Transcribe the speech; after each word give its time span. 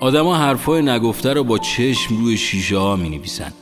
آدما 0.00 0.36
حرفای 0.36 0.82
نگفته 0.82 1.32
رو 1.32 1.44
با 1.44 1.58
چشم 1.58 2.16
روی 2.16 2.36
شیشه 2.36 2.78
ها 2.78 2.96
می 2.96 3.08
نویسن 3.08 3.52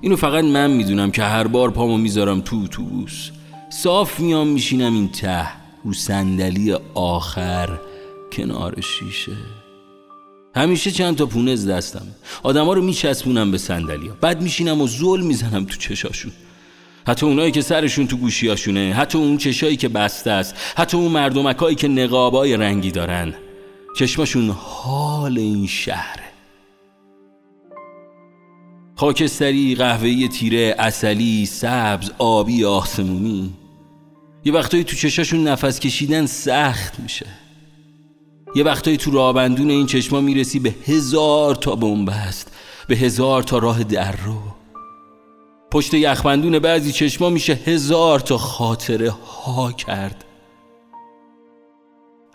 اینو 0.00 0.16
فقط 0.16 0.44
من 0.44 0.70
می‌دونم 0.70 1.10
که 1.10 1.22
هر 1.22 1.46
بار 1.46 1.70
پامو 1.70 1.98
می‌ذارم 1.98 2.40
تو 2.40 2.60
اتوبوس. 2.64 3.30
صاف 3.70 4.20
میام 4.20 4.48
میشینم 4.48 4.94
این 4.94 5.08
ته 5.08 5.46
رو 5.84 5.92
صندلی 5.92 6.76
آخر 6.94 7.78
کنار 8.32 8.80
شیشه. 8.80 9.36
همیشه 10.56 10.90
چند 10.90 11.16
تا 11.16 11.26
پونز 11.26 11.68
دستم. 11.68 12.06
آدما 12.42 12.72
رو 12.72 12.82
میچسبونم 12.82 13.50
به 13.50 13.58
صندلیا 13.58 14.16
بعد 14.20 14.42
میشینم 14.42 14.80
و 14.80 14.86
زل 14.86 15.20
می‌زنم 15.20 15.64
تو 15.64 15.76
چشاشون. 15.76 16.32
حتی 17.06 17.26
اونایی 17.26 17.52
که 17.52 17.60
سرشون 17.60 18.06
تو 18.06 18.16
گوشیاشونه 18.16 18.94
حتی 18.96 19.18
اون 19.18 19.36
چشایی 19.36 19.76
که 19.76 19.88
بسته 19.88 20.30
است 20.30 20.54
حتی 20.76 20.96
اون 20.96 21.12
مردمکایی 21.12 21.76
که 21.76 21.88
نقابای 21.88 22.56
رنگی 22.56 22.90
دارن. 22.90 23.34
چشماشون 23.96 24.50
حال 24.50 25.38
این 25.38 25.66
شهره. 25.66 26.24
خاکستری، 28.96 29.74
قهوه‌ای 29.74 30.28
تیره، 30.28 30.74
اصلی، 30.78 31.46
سبز، 31.46 32.10
آبی، 32.18 32.64
آسمونی. 32.64 33.52
یه 34.44 34.52
وقتایی 34.52 34.84
تو 34.84 34.96
چشاشون 34.96 35.48
نفس 35.48 35.80
کشیدن 35.80 36.26
سخت 36.26 37.00
میشه. 37.00 37.26
یه 38.54 38.64
وقتایی 38.64 38.96
تو 38.96 39.10
رابندون 39.10 39.70
این 39.70 39.86
چشما 39.86 40.20
می‌رسی 40.20 40.58
به 40.58 40.74
هزار 40.86 41.54
تا 41.54 41.76
بنبست 41.76 42.52
به 42.88 42.96
هزار 42.96 43.42
تا 43.42 43.58
راه 43.58 43.84
در 43.84 44.16
رو. 44.16 44.38
پشت 45.70 45.94
یخبندون 45.94 46.58
بعضی 46.58 46.92
چشما 46.92 47.30
میشه 47.30 47.54
هزار 47.54 48.20
تا 48.20 48.38
خاطره 48.38 49.10
ها 49.10 49.72
کرد. 49.72 50.24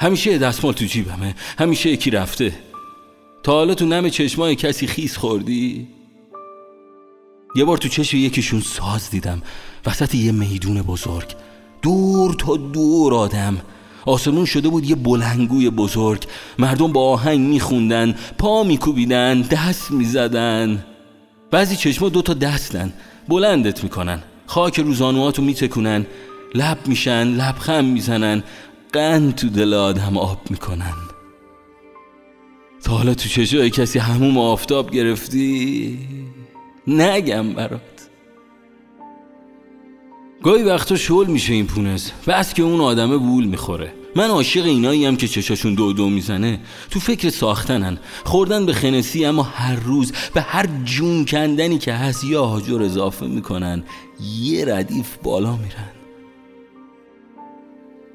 همیشه 0.02 0.38
دستمال 0.38 0.73
تو 0.73 0.85
جیبمه 0.85 1.35
همیشه 1.59 1.89
یکی 1.89 2.11
رفته. 2.11 2.53
تا 3.44 3.52
حالا 3.52 3.73
تو 3.73 3.85
نم 3.85 4.09
چشمای 4.09 4.55
کسی 4.55 4.88
خیس 4.88 5.17
خوردی؟ 5.17 5.88
یه 7.55 7.66
بار 7.66 7.77
تو 7.77 7.89
چشم 7.89 8.17
یکیشون 8.17 8.61
ساز 8.61 9.09
دیدم 9.09 9.41
وسط 9.85 10.16
یه 10.16 10.31
میدون 10.31 10.81
بزرگ. 10.81 11.35
دور 11.81 12.33
تا 12.33 12.57
دور 12.57 13.13
آدم. 13.13 13.57
آسمون 14.05 14.45
شده 14.45 14.69
بود 14.69 14.89
یه 14.89 14.95
بلنگوی 14.95 15.69
بزرگ. 15.69 16.23
مردم 16.59 16.91
با 16.91 17.11
آهنگ 17.11 17.39
میخوندن 17.39 18.16
پا 18.38 18.63
میکوبیدن 18.63 19.41
دست 19.41 19.91
می‌زدن. 19.91 20.85
بعضی 21.52 21.75
چشما 21.75 22.09
دو 22.09 22.22
تا 22.22 22.33
دستن 22.33 22.94
بلندت 23.29 23.83
می‌کنن. 23.83 24.23
خاک 24.45 24.79
روزانواتو 24.79 25.41
میتکونن. 25.41 26.05
لب 26.55 26.77
میشن 26.88 27.23
لبخم 27.23 27.85
می‌زنن. 27.85 28.44
قند 28.94 29.36
تو 29.36 29.50
دل 29.50 29.73
آدم 29.73 30.17
آب 30.17 30.42
می‌کنن. 30.50 30.94
تا 32.84 32.92
حالا 32.92 33.14
تو 33.14 33.30
چشای 33.30 33.70
کسی 33.70 34.00
هموم 34.00 34.38
آفتاب 34.38 34.92
گرفتی؟ 34.92 36.00
نگم 36.88 37.53
برات. 37.53 37.81
گاهی 40.44 40.64
وقتا 40.64 40.95
شل 40.95 41.25
میشه 41.28 41.53
این 41.53 41.67
پونز 41.67 42.09
بس 42.28 42.53
که 42.53 42.64
اون 42.64 42.81
آدمه 42.81 43.17
بول 43.17 43.46
می‌خوره. 43.46 43.94
من 44.16 44.29
عاشق 44.29 44.66
اینایی 44.66 45.06
هم 45.06 45.16
که 45.16 45.28
چشاشون 45.28 45.73
دو 45.73 45.94
دو 45.94 46.09
می‌زنه. 46.09 46.59
تو 46.90 47.00
فکر 47.00 47.29
ساختنن. 47.29 47.97
خوردن 48.23 48.66
به 48.66 48.73
خنسی 48.73 49.25
اما 49.25 49.44
هر 49.44 49.75
روز 49.75 50.12
به 50.34 50.41
هر 50.41 50.66
جون 50.84 51.25
کندنی 51.25 51.78
که 51.78 51.94
هست 51.94 52.23
یا 52.23 52.44
آجر 52.44 52.84
اضافه 52.84 53.28
می‌کنن 53.28 53.84
یه 54.41 54.66
ردیف 54.66 55.18
بالا 55.23 55.52
میرن. 55.56 56.00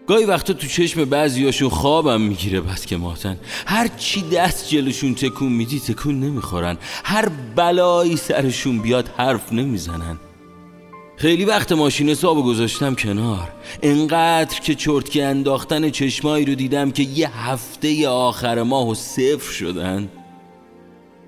گاهی 0.06 0.24
وقتا 0.24 0.52
تو 0.52 0.66
چشم 0.66 1.04
بعضیاشون 1.04 1.68
خوابم 1.68 2.20
می‌گیره 2.20 2.60
بس 2.60 2.86
که 2.86 2.96
ماتن 2.96 3.38
هر 3.66 3.88
چی 3.88 4.22
دست 4.22 4.68
جلوشون 4.68 5.14
تکون 5.14 5.52
میدی 5.52 5.80
تکون 5.80 6.20
نمی‌خورن 6.20 6.78
هر 7.04 7.28
بلایی 7.56 8.16
سرشون 8.16 8.78
بیاد 8.78 9.08
حرف 9.16 9.52
نمی‌زنن 9.52 10.18
خیلی 11.16 11.44
وقت 11.44 11.72
ماشین 11.72 12.08
حسابو 12.08 12.42
گذاشتم 12.42 12.94
کنار 12.94 13.52
انقدر 13.82 14.60
که 14.60 14.74
چرتکی 14.74 15.22
انداختن 15.22 15.90
چشمایی 15.90 16.44
رو 16.44 16.54
دیدم 16.54 16.90
که 16.90 17.02
یه 17.02 17.46
هفته 17.48 18.08
آخر 18.08 18.62
ماه 18.62 18.88
و 18.88 18.94
صفر 18.94 19.52
شدن 19.52 20.08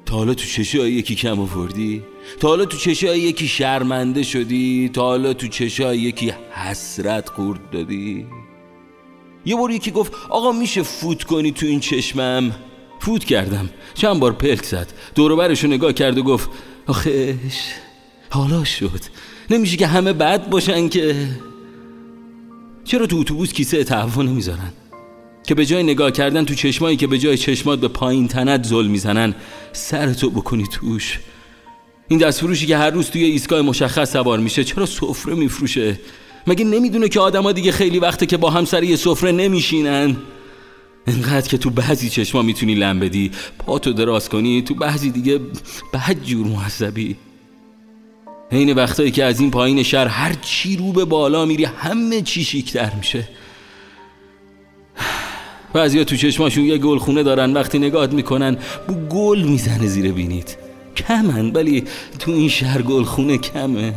تا 0.06 0.16
حالا 0.16 0.34
تو 0.34 0.44
چشای 0.44 0.92
یکی 0.92 1.14
کم 1.14 1.40
آوردی؟ 1.40 2.02
تا 2.40 2.48
حالا 2.48 2.64
تو 2.64 2.78
چشای 2.78 3.20
یکی 3.20 3.48
شرمنده 3.48 4.22
شدی؟ 4.22 4.90
تا 4.94 5.02
حالا 5.02 5.32
تو 5.32 5.48
چشای 5.48 5.98
یکی 5.98 6.32
حسرت 6.50 7.30
قورت 7.30 7.70
دادی؟ 7.70 8.26
یه 9.44 9.56
بار 9.56 9.70
یکی 9.70 9.90
گفت 9.90 10.12
آقا 10.28 10.52
میشه 10.52 10.82
فوت 10.82 11.24
کنی 11.24 11.52
تو 11.52 11.66
این 11.66 11.80
چشمم؟ 11.80 12.52
فوت 13.00 13.24
کردم. 13.24 13.70
چند 13.94 14.20
بار 14.20 14.32
پلک 14.32 14.64
زد. 14.64 14.92
دوروبرشو 15.14 15.66
نگاه 15.66 15.92
کرد 15.92 16.18
و 16.18 16.22
گفت 16.22 16.50
آخش 16.86 17.10
حالا 18.30 18.64
شد. 18.64 19.00
نمیشه 19.50 19.76
که 19.76 19.86
همه 19.86 20.12
بد 20.12 20.48
باشن 20.50 20.88
که. 20.88 21.28
چرا 22.84 23.06
تو 23.06 23.16
اتوبوس 23.16 23.52
کیسه 23.52 23.84
تهوع 23.84 24.24
نمی‌ذارن 24.24 24.72
که 25.46 25.54
به 25.54 25.66
جای 25.66 25.82
نگاه 25.82 26.10
کردن 26.10 26.44
تو 26.44 26.54
چشمایی 26.54 26.96
که 26.96 27.06
به 27.06 27.18
جای 27.18 27.36
چشمات 27.36 27.80
به 27.80 27.88
پایین 27.88 28.28
تنت 28.28 28.66
زل 28.66 28.86
می‌زنن 28.86 29.34
سرتو 29.72 30.30
بکنی 30.30 30.66
توش. 30.72 31.18
این 32.08 32.18
دستفروشی 32.18 32.66
که 32.66 32.76
هر 32.76 32.90
روز 32.90 33.10
توی 33.10 33.24
ایستگاه 33.24 33.62
مشخص 33.62 34.12
سوار 34.12 34.38
میشه 34.38 34.64
چرا 34.64 34.86
سفره 34.86 35.34
میفروشه؟ 35.34 36.00
مگه 36.46 36.64
نمی‌دونه 36.64 37.08
که 37.08 37.20
آدما 37.20 37.52
دیگه 37.52 37.72
خیلی 37.72 37.98
وقته 37.98 38.26
که 38.26 38.36
با 38.36 38.50
هم 38.50 38.64
سر 38.64 38.82
یه 38.82 38.96
سفره 38.96 39.32
نمیشینن؟ 39.32 40.16
انقدر 41.06 41.48
که 41.48 41.58
تو 41.58 41.70
بعضی 41.70 42.08
چشما 42.10 42.42
می‌تونی 42.42 42.74
لم 42.74 43.00
بدی 43.00 43.30
پاتو 43.58 43.92
دراز 43.92 44.28
کنی 44.28 44.62
تو 44.62 44.74
بعضی 44.74 45.10
دیگه 45.10 45.40
بعد 45.92 46.24
جور 46.24 46.46
محذبی 46.46 47.16
حین 48.52 48.72
وقتایی 48.72 49.10
که 49.10 49.24
از 49.24 49.40
این 49.40 49.50
پایین 49.50 49.82
شهر 49.82 50.06
هر 50.06 50.32
چی 50.42 50.76
رو 50.76 50.92
به 50.92 51.04
بالا 51.04 51.44
میری 51.44 51.64
همه 51.64 52.22
چی 52.22 52.44
شیکتر 52.44 52.92
میشه. 52.94 53.28
بعضیا 55.72 56.04
تو 56.04 56.16
چشماشون 56.16 56.64
یه 56.64 56.78
گلخونه 56.78 57.22
دارن 57.22 57.52
وقتی 57.52 57.78
نگاه 57.78 58.06
می‌کنن 58.06 58.56
بو 58.88 58.94
گل 58.94 59.42
می‌زنه 59.42 59.86
زیر 59.86 60.12
بینید 60.12 60.56
کمن 60.96 61.50
ولی 61.50 61.84
تو 62.18 62.30
این 62.30 62.48
شهر 62.48 62.82
گلخونه 62.82 63.38
کمه. 63.38 63.94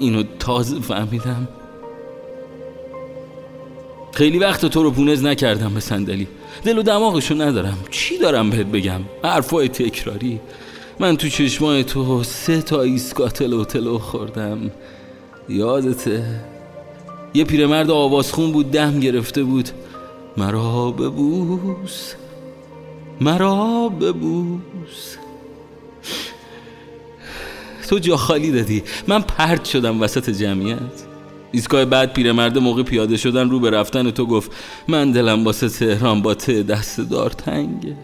اینو 0.00 0.22
تازه 0.38 0.80
فهمیدم. 0.80 1.48
خیلی 4.12 4.38
وقت 4.38 4.66
تو 4.66 4.82
رو 4.82 4.90
پونز 4.90 5.24
نکردم 5.24 5.74
به 5.74 5.80
صندلی. 5.80 6.28
دل 6.64 6.78
و 6.78 6.82
دماغشو 6.82 7.34
ندارم. 7.34 7.78
چی 7.90 8.18
دارم 8.18 8.50
بهت 8.50 8.66
بگم؟ 8.66 9.00
حرفای 9.24 9.68
تکراری. 9.68 10.40
من 10.98 11.16
تو 11.16 11.28
چشمای 11.28 11.84
تو 11.84 12.22
سه 12.22 12.62
تا 12.62 12.82
ایسکا 12.82 13.28
تلو 13.28 13.64
تلو 13.64 13.98
خوردم. 13.98 14.70
یادته. 15.48 16.40
یه 17.34 17.44
پیرمرد 17.44 17.90
آوازخون 17.90 18.52
بود 18.52 18.70
دم 18.70 19.00
گرفته 19.00 19.42
بود. 19.42 19.68
مرا 20.36 20.90
ببوس. 20.90 22.14
مرا 23.20 23.88
ببوس. 23.88 25.16
تو 27.90 27.98
جا 27.98 28.16
خالی 28.16 28.50
دادی. 28.50 28.82
من 29.08 29.22
پرت 29.22 29.64
شدم 29.64 30.02
وسط 30.02 30.30
جمعیت. 30.30 30.78
ایستگاه 31.52 31.84
بعد 31.84 32.12
پیرمرد 32.12 32.58
موقع 32.58 32.82
پیاده 32.82 33.16
شدن 33.16 33.50
رو 33.50 33.60
به 33.60 33.70
رفتن 33.70 34.10
تو 34.10 34.26
گفت 34.26 34.50
من 34.88 35.12
دلم 35.12 35.44
واسه 35.44 35.68
تهران 35.68 36.22
با 36.22 36.34
ته 36.34 36.62
دست 36.62 37.00
دار 37.00 37.30
تنگه. 37.30 37.96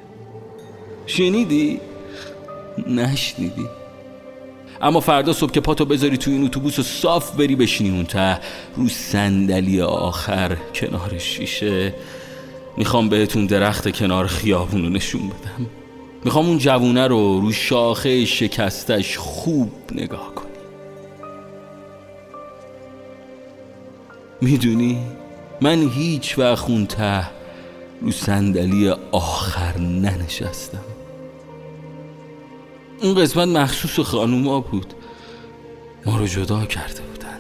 شنیدی؟ 1.06 1.80
نشنیدی. 2.88 3.66
اما 4.82 5.00
فردا 5.00 5.32
صبح 5.32 5.50
که 5.50 5.60
پاتو 5.60 5.84
بذاری 5.84 6.16
تو 6.16 6.30
این 6.30 6.44
اتوبوس 6.44 6.78
و 6.78 6.82
صاف 6.82 7.36
بری 7.36 7.56
بشینی 7.56 7.90
اون 7.90 8.04
ته 8.04 8.40
رو 8.76 8.88
صندلی 8.88 9.80
آخر 9.80 10.56
کنار 10.74 11.18
شیشه. 11.18 11.94
می‌خوام 12.76 13.08
بهتون 13.08 13.46
درخت 13.46 13.96
کنار 13.96 14.26
خیابون 14.26 14.92
نشون 14.92 15.20
بدم. 15.28 15.66
می‌خوام 16.26 16.46
اون 16.46 16.58
جوونه 16.58 17.06
رو 17.06 17.40
رو 17.40 17.52
شاخه 17.52 18.24
شکستش 18.24 19.18
خوب 19.18 19.72
نگاه 19.92 20.34
کنی. 20.34 20.46
می‌دونی 24.40 24.98
من 25.60 25.88
هیچ 25.88 26.38
وقت 26.38 26.70
اون 26.70 26.86
ته 26.86 27.26
رو 28.02 28.12
صندلی 28.12 28.88
آخر 29.12 29.78
ننشستم. 29.78 30.84
اون 33.02 33.14
قسمت 33.14 33.48
مخصوص 33.48 34.00
خانوما 34.00 34.60
بود. 34.60 34.94
ما 36.06 36.18
رو 36.18 36.26
جدا 36.26 36.64
کرده 36.64 37.00
بودن. 37.00 37.38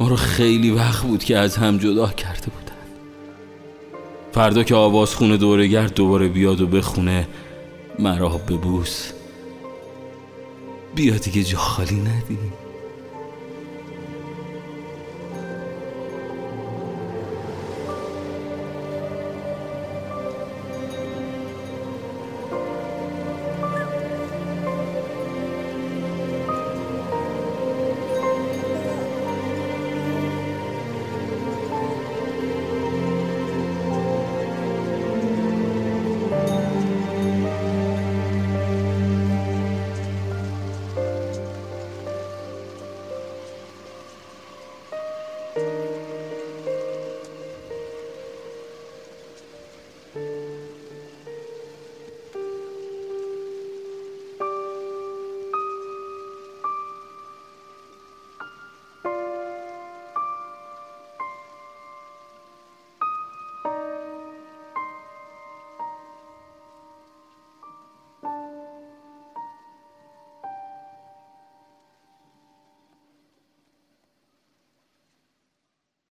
ما 0.00 0.08
رو 0.08 0.16
خیلی 0.16 0.70
وقت 0.70 1.02
بود 1.02 1.24
که 1.24 1.38
از 1.38 1.56
هم 1.56 1.78
جدا 1.78 2.06
کرده 2.06 2.46
بودن 2.46 2.65
فردا 4.36 4.62
که 4.62 4.74
آواز 4.74 5.14
خونه 5.14 5.36
دورگرد 5.36 5.94
دوباره 5.94 6.28
بیاد 6.28 6.60
و 6.60 6.66
بخونه 6.66 7.28
مرا 7.98 8.28
ببوس. 8.28 9.12
بیا 10.94 11.16
دیگه 11.16 11.42
جا 11.42 11.58
خالی 11.58 11.96
ندیم 11.96 12.52